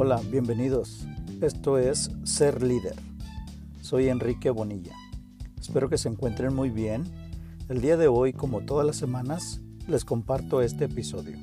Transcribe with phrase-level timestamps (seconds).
[0.00, 1.08] Hola, bienvenidos.
[1.40, 2.94] Esto es Ser Líder.
[3.80, 4.94] Soy Enrique Bonilla.
[5.60, 7.02] Espero que se encuentren muy bien.
[7.68, 11.36] El día de hoy, como todas las semanas, les comparto este episodio.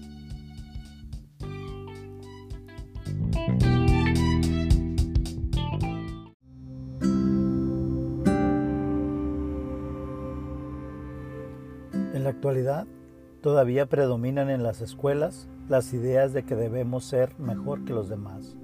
[12.14, 12.88] En la actualidad,
[13.46, 18.58] todavía predominan en las escuelas las ideas de que debemos ser mejor que los demás.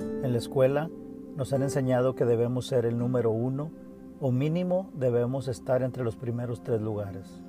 [0.00, 0.90] En la escuela
[1.36, 3.70] nos han enseñado que debemos ser el número uno
[4.20, 7.40] o mínimo debemos estar entre los primeros tres lugares.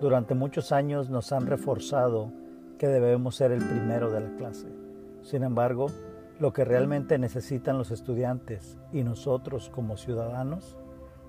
[0.00, 2.32] Durante muchos años nos han reforzado
[2.76, 4.66] que debemos ser el primero de la clase.
[5.22, 5.86] Sin embargo,
[6.40, 10.76] lo que realmente necesitan los estudiantes y nosotros como ciudadanos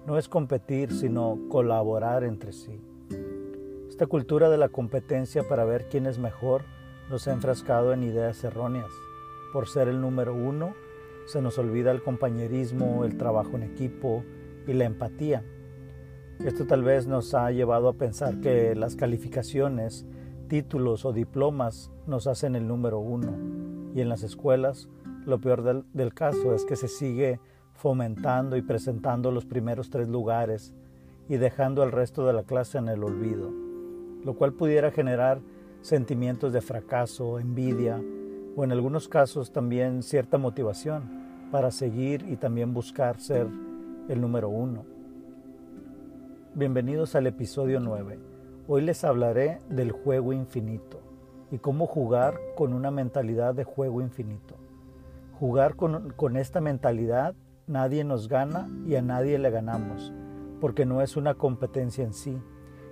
[0.08, 2.82] no es competir, sino colaborar entre sí.
[4.00, 6.64] Esta cultura de la competencia para ver quién es mejor
[7.10, 8.90] nos ha enfrascado en ideas erróneas.
[9.52, 10.74] Por ser el número uno,
[11.26, 14.24] se nos olvida el compañerismo, el trabajo en equipo
[14.66, 15.44] y la empatía.
[16.46, 20.06] Esto tal vez nos ha llevado a pensar que las calificaciones,
[20.48, 23.34] títulos o diplomas nos hacen el número uno.
[23.94, 24.88] Y en las escuelas,
[25.26, 27.42] lo peor del, del caso es que se sigue
[27.74, 30.74] fomentando y presentando los primeros tres lugares
[31.28, 33.52] y dejando al resto de la clase en el olvido,
[34.24, 35.40] lo cual pudiera generar
[35.82, 38.02] sentimientos de fracaso, envidia
[38.56, 41.04] o en algunos casos también cierta motivación
[41.52, 43.48] para seguir y también buscar ser
[44.10, 44.86] el número uno.
[46.54, 48.20] Bienvenidos al episodio 9.
[48.68, 51.00] Hoy les hablaré del juego infinito
[51.52, 54.56] y cómo jugar con una mentalidad de juego infinito.
[55.40, 57.36] Jugar con, con esta mentalidad
[57.68, 60.12] nadie nos gana y a nadie le ganamos,
[60.60, 62.38] porque no es una competencia en sí,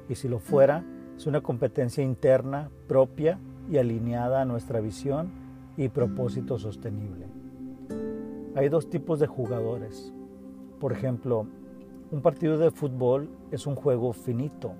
[0.08, 0.86] y si lo fuera,
[1.17, 5.29] es una competencia interna, propia y alineada a nuestra visión
[5.75, 7.25] y propósito sostenible.
[8.55, 10.14] Hay dos tipos de jugadores.
[10.80, 11.47] Por ejemplo,
[12.11, 14.73] un partido de fútbol es un juego finito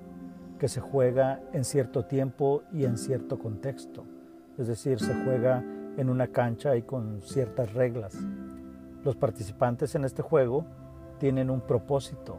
[0.59, 4.06] que se juega en cierto tiempo y en cierto contexto.
[4.57, 5.63] Es decir, se juega
[5.97, 8.16] en una cancha y con ciertas reglas.
[9.03, 10.66] Los participantes en este juego
[11.19, 12.38] tienen un propósito,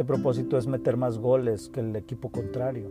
[0.00, 2.90] este propósito es meter más goles que el equipo contrario.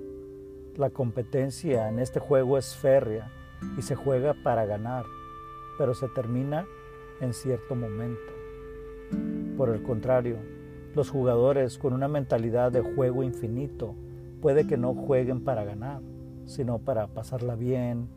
[0.75, 3.31] La competencia en este juego es férrea
[3.80, 5.06] y se juega para ganar,
[5.80, 6.68] pero se termina
[7.19, 8.31] en cierto momento.
[9.58, 10.36] Por el contrario,
[10.94, 13.96] los jugadores con una mentalidad de juego infinito
[14.40, 16.02] puede que no jueguen para ganar,
[16.46, 18.08] sino para pasarla bien,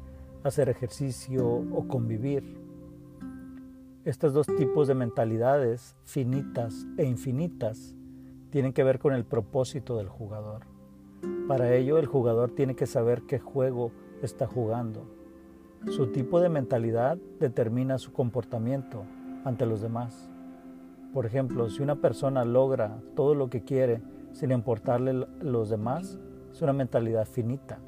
[0.45, 2.45] hacer ejercicio o convivir.
[4.05, 7.97] Estos dos tipos de mentalidades, finitas e infinitas,
[8.53, 10.67] tienen que ver con el propósito del jugador.
[11.49, 13.93] Para ello el jugador tiene que saber qué juego
[14.23, 15.07] está jugando.
[15.91, 19.05] Su tipo de mentalidad determina su comportamiento
[19.47, 20.31] ante los demás.
[21.15, 24.03] Por ejemplo, si una persona logra todo lo que quiere
[24.33, 26.19] sin importarle los demás,
[26.53, 27.79] es una mentalidad finita.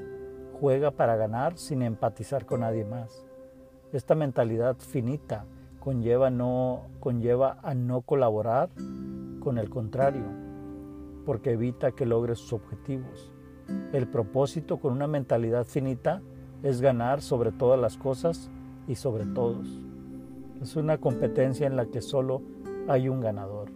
[0.61, 3.27] Juega para ganar sin empatizar con nadie más.
[3.93, 5.45] Esta mentalidad finita
[5.79, 6.33] conlleva,
[7.01, 8.71] conlleva a no colaborar
[9.41, 10.44] con el contrario,
[11.25, 13.33] porque evita que logre sus objetivos.
[13.93, 16.23] El propósito con una mentalidad finita
[16.63, 18.51] es ganar sobre todas las cosas
[18.87, 19.69] y sobre todos.
[20.61, 22.43] Es una competencia en la que solo
[22.89, 23.71] hay un ganador.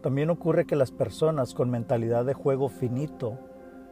[0.00, 3.38] También ocurre que las personas con mentalidad de juego finito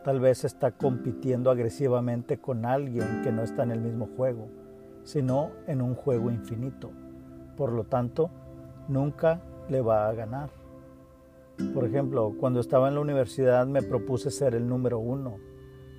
[0.05, 4.49] tal vez está compitiendo agresivamente con alguien que no está en el mismo juego,
[5.05, 6.91] sino en un juego infinito.
[7.56, 8.31] Por lo tanto,
[8.88, 10.62] nunca le va a ganar.
[11.75, 15.37] Por ejemplo, cuando estaba en la universidad me propuse ser el número uno.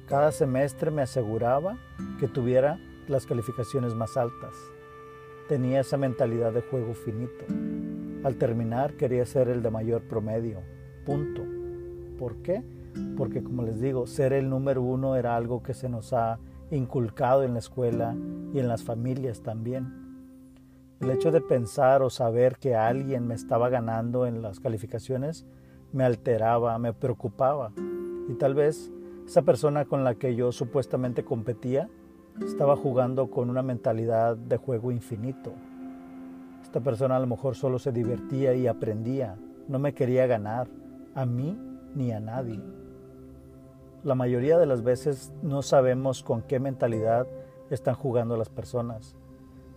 [0.08, 1.78] Cada semestre me aseguraba
[2.20, 4.56] que tuviera las calificaciones más altas.
[5.48, 7.46] Tenía esa mentalidad de juego finito.
[8.24, 10.60] Al terminar quería ser el de mayor promedio.
[11.06, 11.44] Punto.
[12.18, 12.64] ¿Por qué?
[13.18, 16.40] Porque como les digo, ser el número uno era algo que se nos ha
[16.72, 18.16] inculcado en la escuela
[18.54, 20.03] y en las familias también.
[21.04, 25.46] El hecho de pensar o saber que alguien me estaba ganando en las calificaciones
[25.92, 27.74] me alteraba, me preocupaba.
[28.30, 28.90] Y tal vez
[29.28, 31.90] esa persona con la que yo supuestamente competía
[32.42, 35.52] estaba jugando con una mentalidad de juego infinito.
[36.62, 39.36] Esta persona a lo mejor solo se divertía y aprendía,
[39.68, 40.70] no me quería ganar,
[41.16, 41.60] a mí
[41.96, 42.62] ni a nadie.
[44.06, 47.28] La mayoría de las veces no sabemos con qué mentalidad
[47.70, 49.18] están jugando las personas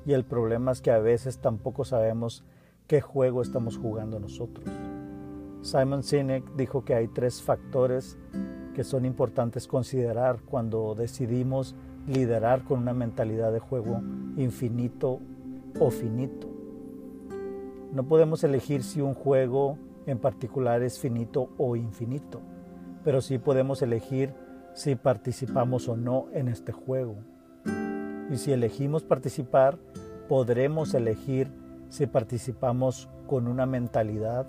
[0.07, 2.45] y el problema es que a veces tampoco sabemos
[2.87, 4.65] qué juego estamos jugando nosotros.
[5.63, 8.17] Simon Sinek dijo que hay tres factores
[8.73, 11.75] que son importantes considerar cuando decidimos
[12.07, 14.01] liderar con una mentalidad de juego
[14.37, 15.19] infinito
[15.81, 16.47] o finito.
[17.93, 19.77] No podemos elegir si un juego
[20.07, 22.41] en particular es finito o infinito,
[23.03, 24.33] pero sí podemos elegir
[24.75, 27.17] si participamos o no en este juego.
[28.31, 29.79] Y si elegimos participar,
[30.29, 31.51] podremos elegir
[31.89, 34.47] si participamos con una mentalidad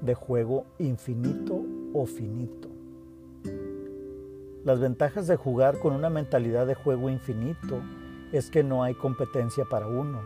[0.00, 1.62] de juego infinito
[1.94, 2.68] o finito.
[4.64, 7.82] Las ventajas de jugar con una mentalidad de juego infinito
[8.32, 10.20] es que no hay competencia para uno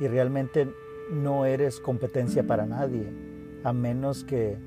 [0.00, 0.72] y realmente
[1.12, 3.12] no eres competencia para nadie,
[3.64, 4.58] a menos que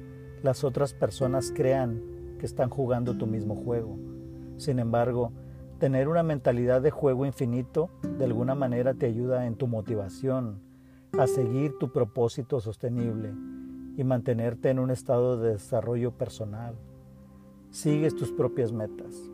[0.44, 2.01] las otras personas crean
[2.39, 3.97] que están jugando tu mismo juego.
[4.57, 5.31] Sin embargo,
[5.81, 10.60] tener una mentalidad de juego infinito de alguna manera te ayuda en tu motivación
[11.18, 13.33] a seguir tu propósito sostenible
[13.98, 16.75] y mantenerte en un estado de desarrollo personal.
[17.72, 19.28] Sigues tus propias metas.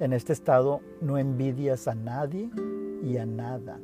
[0.00, 2.50] En este estado no envidias a nadie
[3.04, 3.78] y a nada.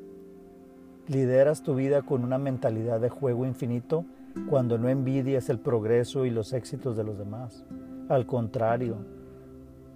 [1.06, 4.04] Lideras tu vida con una mentalidad de juego infinito
[4.50, 7.64] cuando no envidias el progreso y los éxitos de los demás.
[8.08, 8.96] Al contrario,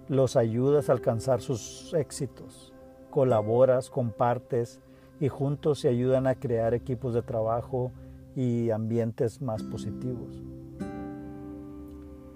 [0.09, 2.73] los ayudas a alcanzar sus éxitos.
[3.09, 4.79] Colaboras, compartes
[5.19, 7.91] y juntos se ayudan a crear equipos de trabajo
[8.35, 10.41] y ambientes más positivos.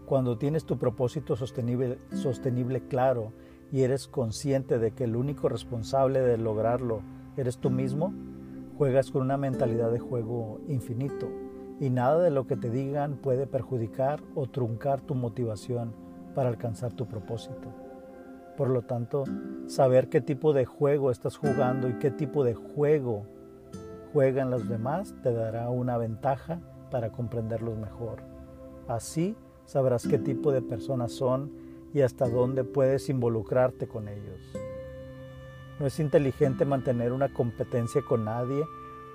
[0.05, 3.31] Cuando tienes tu propósito sostenible, claro
[3.71, 7.01] y eres consciente de que el único responsable de lograrlo
[7.37, 8.13] eres tú mismo,
[8.81, 11.29] Juegas con una mentalidad de juego infinito
[11.79, 15.93] y nada de lo que te digan puede perjudicar o truncar tu motivación
[16.33, 17.73] para alcanzar tu propósito.
[18.57, 19.23] Por lo tanto,
[19.67, 23.25] saber qué tipo de juego estás jugando y qué tipo de juego
[24.13, 28.21] juegan los demás te dará una ventaja para comprenderlos mejor.
[28.87, 29.35] Así
[29.65, 31.51] sabrás qué tipo de personas son
[31.93, 34.39] y hasta dónde puedes involucrarte con ellos.
[35.79, 38.63] No es inteligente mantener una competencia con nadie,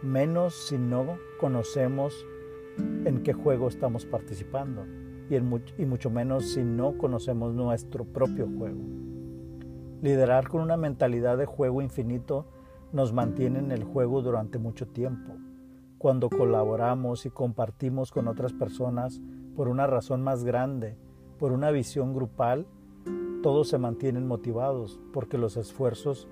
[0.02, 2.26] menos si no conocemos
[3.04, 4.84] en qué juego estamos participando
[5.28, 8.80] y, mucho menos si no conocemos nuestro propio juego.
[10.02, 12.46] Liderar con una mentalidad de juego infinito
[12.92, 15.32] nos mantiene en el juego durante mucho tiempo.
[15.98, 19.20] Cuando colaboramos y compartimos con otras personas
[19.56, 20.96] por una razón más grande,
[21.38, 22.66] por una visión grupal,
[23.42, 26.28] todos se mantienen motivados porque los esfuerzos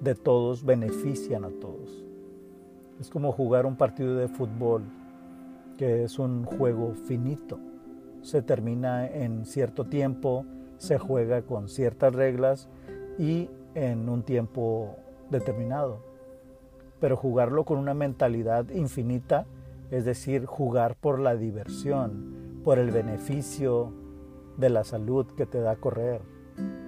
[0.00, 2.04] de todos benefician a todos.
[3.00, 4.82] Es como jugar un partido de fútbol,
[5.76, 7.58] que es un juego finito.
[8.24, 10.44] Se termina en cierto tiempo,
[10.78, 12.68] se juega con ciertas reglas
[13.18, 14.96] y en un tiempo
[15.30, 16.00] determinado.
[17.00, 19.46] Pero jugarlo con una mentalidad infinita,
[19.92, 23.92] es decir, jugar por la diversión, por el beneficio
[24.56, 26.22] de la salud que te da correr,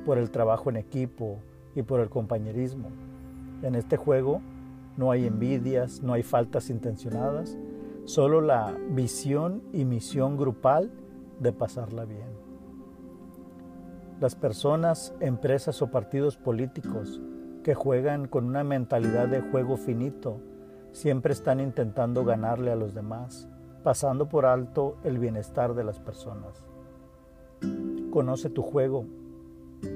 [0.04, 1.38] por el trabajo en equipo,
[1.76, 2.88] y por el compañerismo.
[3.62, 4.40] En este juego
[4.96, 7.56] no hay envidias, no hay faltas intencionadas,
[8.06, 10.90] solo la visión y misión grupal
[11.38, 12.46] de pasarla bien.
[14.20, 17.20] Las personas, empresas o partidos políticos
[17.62, 20.40] que juegan con una mentalidad de juego finito
[20.92, 23.48] siempre están intentando ganarle a los demás,
[23.82, 26.66] pasando por alto el bienestar de las personas.
[28.10, 29.04] Conoce tu juego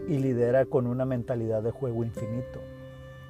[0.08, 2.60] y lidera con una mentalidad de juego infinito.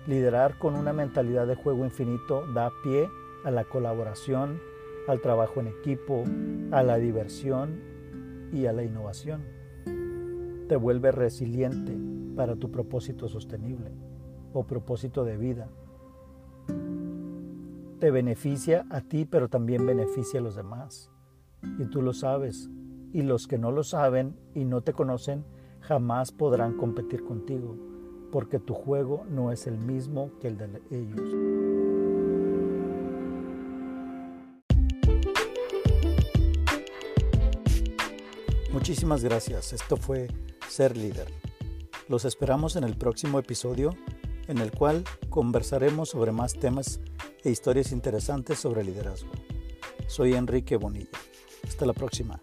[0.08, 3.08] Liderar con una mentalidad de juego infinito da pie
[3.44, 4.58] a la colaboración,
[5.06, 6.24] al trabajo en equipo,
[6.72, 7.99] a la diversión
[8.52, 9.42] y a la innovación.
[10.68, 11.96] Te vuelve resiliente
[12.36, 13.90] para tu propósito sostenible
[14.52, 15.68] o propósito de vida.
[17.98, 21.10] Te beneficia a ti, pero también beneficia a los demás.
[21.78, 22.70] Y tú lo sabes.
[23.12, 25.44] Y los que no lo saben y no te conocen,
[25.80, 27.76] jamás podrán competir contigo,
[28.30, 31.59] porque tu juego no es el mismo que el de ellos.
[38.72, 39.72] Muchísimas gracias.
[39.72, 40.28] Esto fue
[40.68, 41.26] Ser Líder.
[42.08, 43.96] Los esperamos en el próximo episodio
[44.46, 47.00] en el cual conversaremos sobre más temas
[47.44, 49.30] e historias interesantes sobre liderazgo.
[50.06, 51.18] Soy Enrique Bonilla.
[51.66, 52.40] Hasta la próxima.